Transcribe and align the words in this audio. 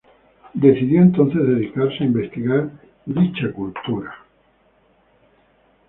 Decidió 0.55 0.99
entonces 1.03 1.45
dedicarse 1.47 1.99
a 2.03 2.07
investigar 2.07 2.71
dicha 3.05 3.51
cultura. 3.53 4.15